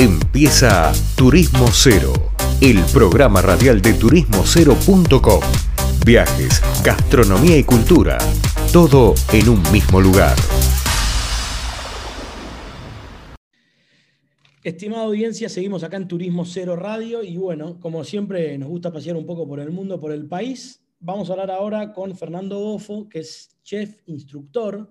[0.00, 2.12] Empieza Turismo Cero,
[2.60, 5.40] el programa radial de turismocero.com.
[6.06, 8.16] Viajes, gastronomía y cultura,
[8.72, 10.36] todo en un mismo lugar.
[14.62, 19.16] Estimada audiencia, seguimos acá en Turismo Cero Radio y bueno, como siempre nos gusta pasear
[19.16, 20.80] un poco por el mundo, por el país.
[21.00, 24.88] Vamos a hablar ahora con Fernando Bofo, que es chef instructor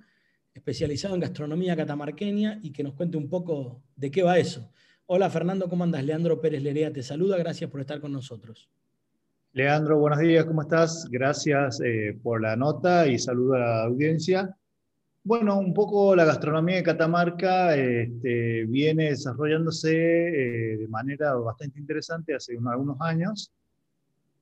[0.54, 4.70] especializado en gastronomía catamarqueña y que nos cuente un poco de qué va eso.
[5.10, 6.04] Hola Fernando, ¿cómo andas?
[6.04, 8.70] Leandro Pérez Lerea te saluda, gracias por estar con nosotros.
[9.54, 11.08] Leandro, buenos días, ¿cómo estás?
[11.10, 14.54] Gracias eh, por la nota y saludo a la audiencia.
[15.24, 22.36] Bueno, un poco la gastronomía de Catamarca este, viene desarrollándose eh, de manera bastante interesante
[22.36, 23.54] hace algunos años.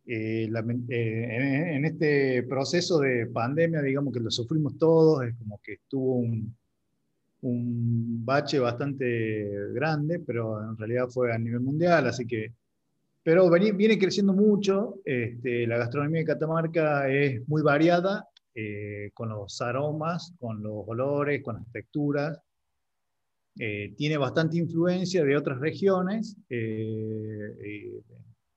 [0.07, 6.15] Eh, en, este proceso de pandemia, digamos que lo sufrimos todos, es como que estuvo
[6.15, 6.55] un,
[7.45, 12.53] un bache bastante grande, pero en realidad fue a nivel mundial, así que...
[13.23, 19.59] Pero viene creciendo mucho, este, la gastronomía de Catamarca es muy variada, eh, con los
[19.61, 22.39] aromas, con los olores, con las texturas.
[23.59, 26.37] Eh, tiene bastante influencia de otras regiones.
[26.47, 27.99] Eh,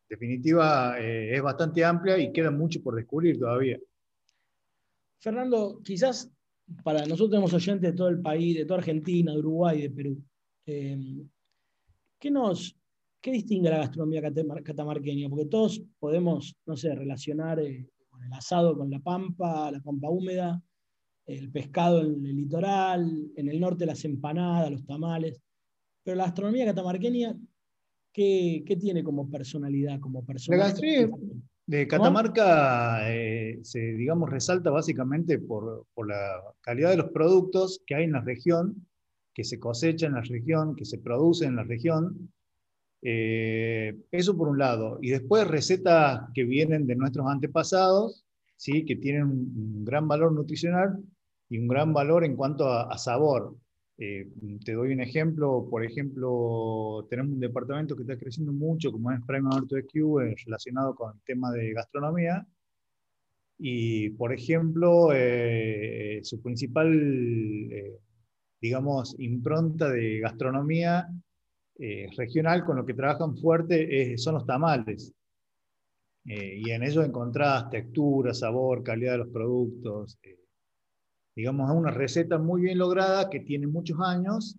[0.09, 3.79] definitiva, es bastante amplia y queda mucho por descubrir todavía.
[5.19, 6.31] Fernando, quizás
[6.83, 10.23] para nosotros tenemos oyentes de todo el país, de toda Argentina, de Uruguay, de Perú.
[10.67, 11.29] Em,
[12.19, 12.77] ¿qué, nos,
[13.21, 15.29] ¿Qué distingue la gastronomía catamarqueña?
[15.29, 17.89] Porque todos podemos, no sé, relacionar eh,
[18.25, 20.63] el asado con la pampa, la pampa húmeda,
[21.27, 25.41] el pescado en el litoral, en el norte las empanadas, los tamales.
[26.03, 27.37] Pero la gastronomía catamarqueña,
[28.13, 30.01] ¿qué, qué tiene como personalidad?
[30.01, 30.69] Como personalidad?
[31.69, 37.95] De Catamarca eh, se, digamos, resalta básicamente por, por, la calidad de los productos que
[37.95, 38.87] hay en la región,
[39.35, 42.33] que se cosecha en la región, que se produce en la región.
[43.03, 44.99] Eh, eso por un lado.
[45.03, 48.25] Y después recetas que vienen de nuestros antepasados,
[48.57, 48.87] ¿sí?
[48.87, 50.99] que tienen un, gran valor nutricional
[51.51, 53.55] y un gran valor en cuanto a sabor.
[54.00, 54.28] Eh,
[54.64, 59.20] te doy un ejemplo, por ejemplo, tenemos un departamento que está creciendo mucho, como es
[59.26, 62.47] Prime Norte Q, eh, relacionado con el tema de gastronomía.
[63.59, 66.88] Y, por ejemplo, eh, su principal,
[68.60, 71.09] digamos, impronta de gastronomía
[72.16, 75.12] regional con lo que trabajan fuerte son los tamales.
[76.25, 80.19] y en ellos encontrás textura, sabor, calidad de los productos
[81.38, 84.56] digamos, es una receta muy bien lograda que tiene muchos años.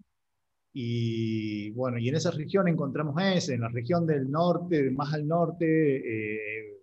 [0.72, 5.28] Y bueno, y en esa región encontramos ese, en la región del norte, más al
[5.28, 5.66] norte,
[5.98, 6.78] eh,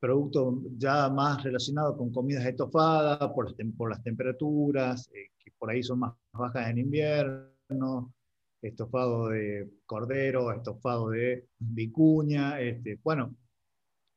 [0.00, 5.68] producto ya más relacionado con comidas estofadas por las, por las temperaturas, eh, que por
[5.68, 8.14] ahí son más bajas en invierno,
[8.62, 13.34] estofado de cordero, estofado de vicuña, este, bueno,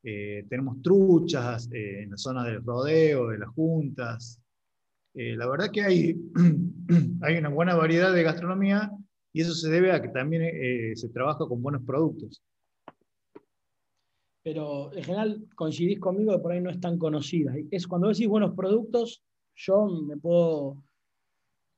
[0.04, 4.41] eh, tenemos truchas en la zona del rodeo, de las juntas,
[5.14, 6.16] eh, la verdad que hay,
[7.22, 8.90] hay una buena variedad de gastronomía
[9.32, 12.42] y eso se debe a que también eh, se trabaja con buenos productos.
[14.42, 17.54] Pero en general coincidís conmigo que por ahí no es tan conocida.
[17.70, 19.22] Es cuando decís buenos productos,
[19.54, 20.82] yo me puedo,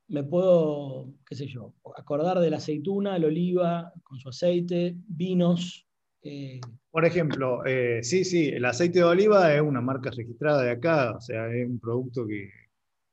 [0.08, 5.86] me puedo, qué sé yo, acordar de la aceituna, el oliva con su aceite, vinos.
[6.22, 6.60] Eh.
[6.90, 7.60] Por ejemplo,
[8.00, 11.68] sí, sí, el aceite de oliva es una marca registrada de acá, o sea, es
[11.68, 12.48] un producto que,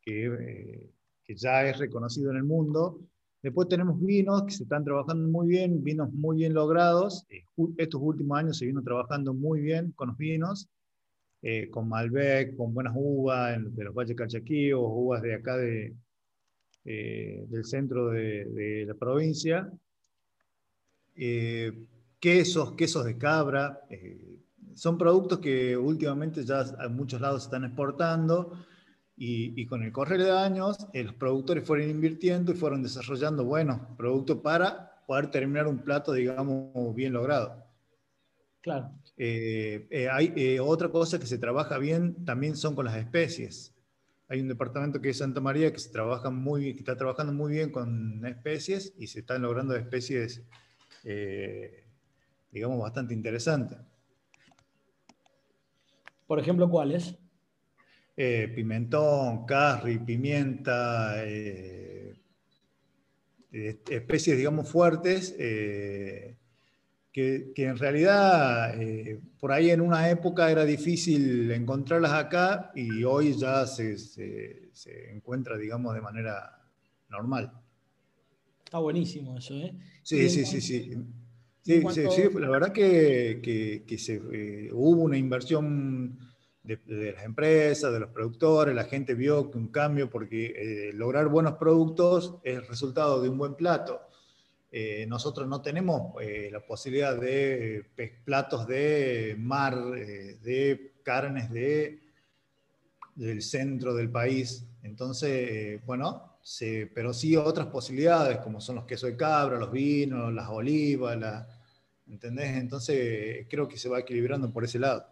[0.05, 0.89] eh,
[1.23, 2.99] que, ya es reconocido en el mundo.
[3.41, 7.25] Después tenemos vinos que se están trabajando muy bien, vinos muy bien logrados.
[7.29, 7.43] Eh,
[7.77, 10.69] estos últimos años se vino trabajando muy bien con los vinos,
[11.41, 15.95] eh, con Malbec, con buenas uvas de los Valles Calchaquíos, uvas de acá de,
[16.83, 19.71] del centro de, de la provincia.
[22.19, 23.79] quesos, quesos de cabra.
[24.75, 28.53] son productos que últimamente ya a muchos lados se están exportando
[29.23, 33.79] y, con el correr de años, eh, los productores fueron invirtiendo y fueron desarrollando buenos
[33.95, 37.63] productos para poder terminar un plato, digamos, bien logrado.
[38.61, 38.89] Claro.
[39.17, 43.75] Eh, eh, hay otra cosa que se trabaja bien también son con las especies.
[44.27, 47.51] Hay un departamento que es Santa María que, se trabaja muy, que está trabajando muy
[47.51, 50.41] bien con especies y se están logrando especies,
[52.51, 53.77] digamos, bastante interesantes.
[56.25, 57.20] Por ejemplo, ¿cuáles?
[58.15, 62.13] Eh, pimentón, curry, pimienta, eh,
[63.51, 66.35] especies, digamos, fuertes, eh,
[67.11, 68.73] que, en realidad
[69.39, 75.57] por ahí en una época era difícil encontrarlas acá y hoy ya se, se encuentra,
[75.57, 76.57] digamos, de manera
[77.09, 77.51] normal.
[78.71, 79.73] Está buenísimo eso, ¿eh?
[80.01, 80.97] Sí, sí, sí, sí.
[81.61, 86.17] Sí, sí, sí, la verdad que, se, eh, hubo una inversión
[86.63, 91.53] de, las empresas, de los productores, la gente vio un cambio porque eh, lograr buenos
[91.53, 94.01] productos es resultado de un buen plato.
[94.71, 96.13] Eh, nosotros no tenemos
[96.51, 97.85] la posibilidad de
[98.23, 101.99] platos de mar, de carnes de,
[103.15, 104.65] del centro del país.
[104.83, 106.37] Entonces, bueno,
[106.93, 111.47] pero sí otras posibilidades, como son los quesos de cabra, los vinos, las olivas, la,
[112.07, 112.57] ¿entendés?
[112.57, 115.05] Entonces creo que se va equilibrando por ese lado.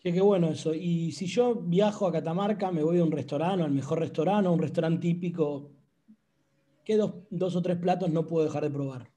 [0.00, 0.72] Qué bueno eso.
[0.72, 4.50] Y si yo viajo a Catamarca, me voy a un restaurante, al mejor restaurante, a
[4.50, 5.70] un restaurante típico,
[6.82, 9.10] ¿qué dos, dos o tres platos no puedo dejar de probar?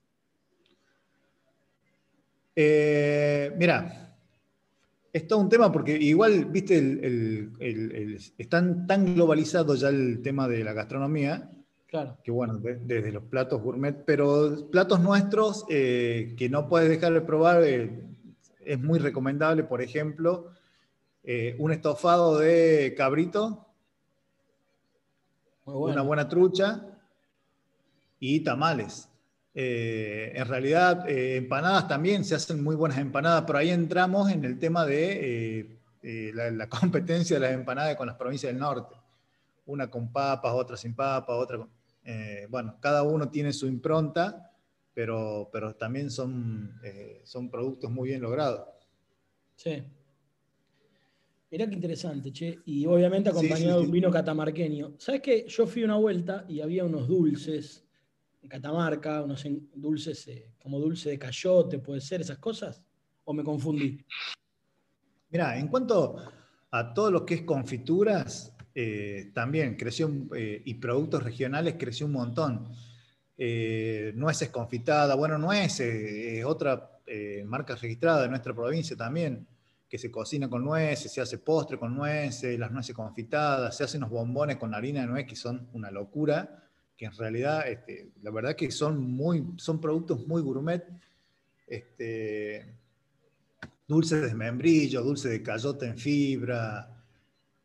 [2.54, 4.18] Eh, mira,
[5.14, 10.66] es todo un tema porque igual, viste, el, están tan globalizado ya el tema de
[10.66, 11.50] la gastronomía,
[11.88, 12.18] claro.
[12.24, 17.22] que bueno, desde los platos gourmet, pero platos nuestros eh, que no puedes dejar de
[17.22, 18.04] probar, eh,
[18.66, 20.52] es muy recomendable, por ejemplo,
[21.24, 23.66] eh, un estofado de cabrito,
[25.66, 26.86] una buena trucha
[28.20, 29.10] y tamales.
[29.56, 34.44] Eh, en realidad, eh, empanadas también, se hacen muy buenas empanadas, pero ahí entramos en
[34.46, 38.96] el tema de eh, la, competencia de las empanadas con las provincias del norte.
[39.66, 41.70] Una con papas, otra sin papas, otra con...
[42.50, 44.52] bueno, cada uno tiene su impronta,
[44.94, 46.80] pero, pero también son,
[47.24, 48.68] son productos muy bien logrados.
[49.56, 49.84] Sí.
[51.54, 52.62] Mirá qué interesante, che.
[52.66, 54.96] Y obviamente acompañado de un vino catamarqueño.
[54.98, 55.46] ¿Sabes qué?
[55.48, 57.86] Yo fui una vuelta y había unos dulces
[58.42, 59.46] en Catamarca, unos
[59.76, 62.82] dulces eh, como dulce de cayote, puede ser, esas cosas,
[63.24, 64.04] o me confundí.
[65.30, 66.16] Mira, en cuanto
[66.72, 72.14] a todo lo que es confituras, eh, también creció, eh, y productos regionales creció un
[72.14, 72.68] montón.
[73.38, 77.00] nueces confitadas, bueno, nueces es otra
[77.46, 79.46] marca registrada de nuestra provincia también,
[79.94, 84.00] que se cocina con nueces, se hace postre con nueces, las nueces confitadas, se hacen
[84.00, 86.64] unos bombones con harina de nuez que son una locura
[86.98, 90.84] que en realidad, este, la verdad que son, muy, son productos muy gourmet.
[91.68, 92.74] Este,
[93.88, 96.90] dulces de membrillo, dulce de cayote en fibra.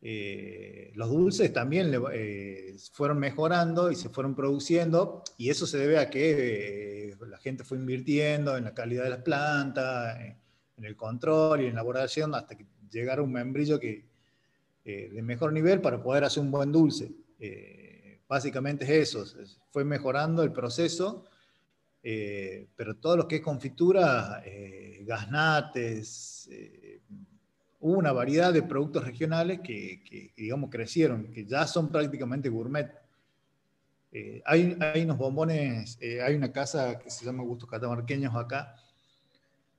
[0.02, 5.98] Eh, los dulces también eh, fueron mejorando y se fueron produciendo y eso se debe
[5.98, 10.18] a que eh, la gente fue invirtiendo en la calidad de las plantas,
[10.78, 14.06] en, el control y en la elaboración hasta que llegara un membrillo que,
[14.84, 17.12] de mejor nivel para poder hacer un buen dulce.
[18.28, 19.24] Básicamente es eso,
[19.70, 21.24] fue mejorando el proceso,
[22.02, 27.00] eh, pero todo lo que es confitura, eh, gasnates, eh,
[27.80, 32.92] hubo una variedad de productos regionales que, digamos, crecieron, que ya son prácticamente gourmet.
[34.44, 38.74] hay, hay, unos bombones, hay una casa que se llama Gustos Catamarqueños acá,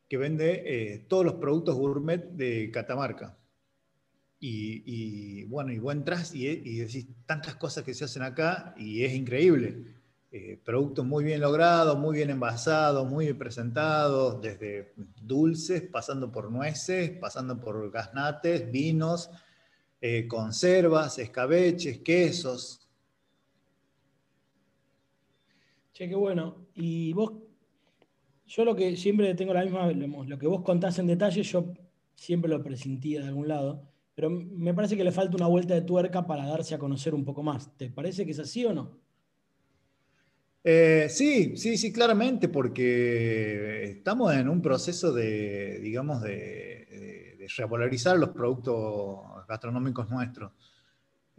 [0.10, 3.38] que vende todos los productos gourmet de Catamarca.
[4.42, 9.04] Y, bueno, y vos entras y, y, decís tantas cosas que se hacen acá y
[9.04, 10.00] es increíble.
[10.32, 16.52] Eh, productos muy bien logrados, muy bien envasados, muy bien presentados, desde dulces, pasando por
[16.52, 19.32] nueces, pasando por gaznates, vinos,
[20.00, 22.88] eh, conservas, escabeches, quesos.
[25.94, 26.68] Che, qué bueno.
[26.76, 27.32] Y vos,
[28.50, 31.74] yo lo que siempre tengo la misma, lo que vos contás en detalle, yo
[32.16, 33.90] siempre lo presentía de algún lado
[34.20, 37.24] pero me parece que le falta una vuelta de tuerca para darse a conocer un
[37.24, 37.78] poco más.
[37.78, 39.00] ¿Te parece que es así o no?
[40.62, 48.32] Eh, sí, sí, sí, claramente, porque estamos en un proceso de, digamos, de, revalorizar los
[48.32, 50.52] productos gastronómicos nuestros.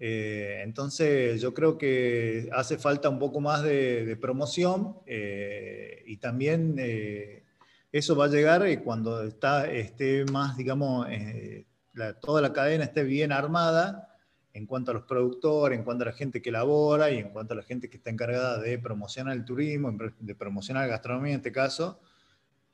[0.02, 6.76] Eh, entonces, yo creo que hace falta un poco más de, promoción eh, y también
[7.92, 11.06] eso va a llegar cuando está, esté más, digamos,
[12.20, 14.16] toda la cadena esté bien armada
[14.54, 17.52] en cuanto a los productores, en cuanto a la gente que labora y en cuanto
[17.52, 21.40] a la gente que está encargada de promocionar el turismo, de promocionar la gastronomía en
[21.40, 22.00] este caso.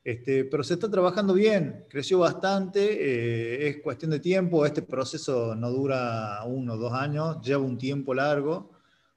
[0.07, 5.57] Este, pero se está trabajando bien, creció bastante, eh, es cuestión de tiempo, este proceso
[5.57, 8.71] no dura uno o dos años, lleva un tiempo largo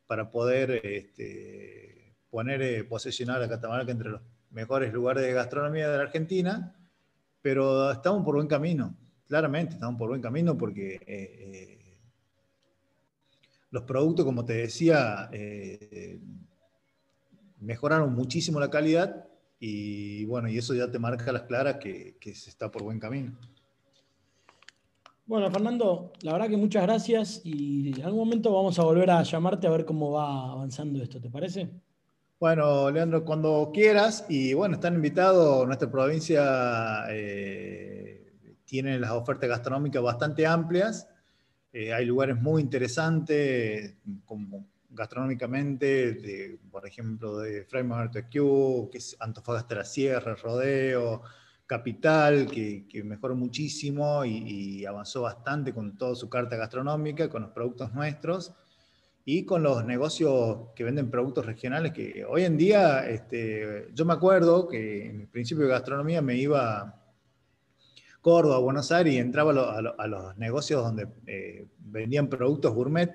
[0.08, 6.04] para poder este, poner, eh, a Catamarca entre los mejores lugares de gastronomía de la
[6.04, 6.76] Argentina,
[7.44, 8.96] pero estamos por buen camino
[9.30, 12.00] claramente estamos por buen camino porque eh, eh,
[13.70, 16.20] los productos, como te decía, eh,
[17.60, 19.29] mejoraron muchísimo la calidad
[19.60, 23.38] y bueno, y eso ya te marca las claras que, se está por buen camino.
[25.26, 29.22] Bueno, Fernando, la verdad que muchas gracias y en algún momento vamos a volver a
[29.22, 31.70] llamarte a ver cómo va avanzando esto, ¿te parece?
[32.40, 40.02] Bueno, Leandro, cuando quieras, y bueno, están invitados, nuestra provincia eh, tiene las ofertas gastronómicas
[40.02, 41.08] bastante amplias,
[41.74, 47.86] eh, hay lugares muy interesantes, como gastronómicamente, por ejemplo, de Fray
[48.32, 51.22] Q, que es Antofagasta de la Sierra, Rodeo,
[51.66, 57.94] Capital, que, mejoró muchísimo y, avanzó bastante con toda su carta gastronómica, con los productos
[57.94, 58.54] nuestros
[59.24, 64.14] y con los negocios que venden productos regionales, que hoy en día, este, yo me
[64.14, 67.00] acuerdo que en el principio de gastronomía me iba a
[68.22, 73.12] Córdoba, Buenos Aires y entraba a, los negocios donde eh, vendían productos gourmet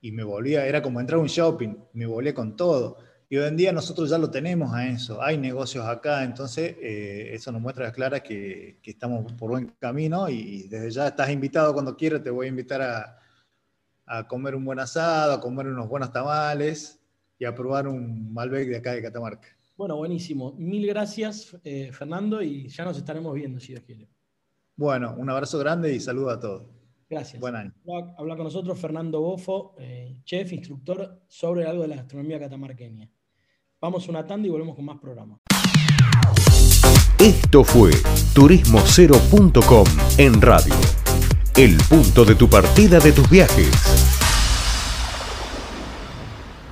[0.00, 2.98] y me volvía, era como entrar a un shopping, me volvía con todo.
[3.28, 7.30] Y hoy en día nosotros ya lo tenemos a eso, hay negocios acá, entonces eh,
[7.32, 11.72] eso nos muestra clara que, que, estamos por buen camino y desde ya estás invitado
[11.72, 13.20] cuando quieras, te voy a invitar a,
[14.06, 17.00] a comer un buen asado, a comer unos buenos tamales
[17.38, 19.48] y a probar un Malbec de acá de Catamarca.
[19.76, 20.52] Bueno, buenísimo.
[20.58, 24.08] Mil gracias, eh, Fernando, y ya nos estaremos viendo, si Dios quiere.
[24.76, 26.79] Bueno, un abrazo grande y saludo a todos.
[27.10, 27.40] Gracias.
[27.40, 27.74] Buen año.
[28.16, 33.10] Habla con nosotros Fernando Bofo, eh, chef, instructor sobre algo de la gastronomía catamarqueña.
[33.80, 35.40] Vamos una tanda y volvemos con más programas.
[37.18, 37.90] Esto fue
[38.32, 39.86] turismocero.com
[40.18, 40.74] en radio.
[41.56, 44.19] El punto de tu partida de tus viajes.